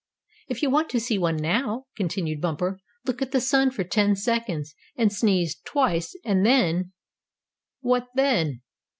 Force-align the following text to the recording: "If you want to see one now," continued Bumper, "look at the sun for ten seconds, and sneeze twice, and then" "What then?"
"If 0.47 0.63
you 0.63 0.71
want 0.71 0.89
to 0.89 0.99
see 0.99 1.19
one 1.19 1.35
now," 1.37 1.85
continued 1.95 2.41
Bumper, 2.41 2.79
"look 3.05 3.21
at 3.21 3.29
the 3.31 3.39
sun 3.39 3.69
for 3.69 3.83
ten 3.83 4.15
seconds, 4.15 4.73
and 4.95 5.13
sneeze 5.13 5.57
twice, 5.63 6.15
and 6.25 6.43
then" 6.43 6.91
"What 7.81 8.07
then?" 8.15 8.63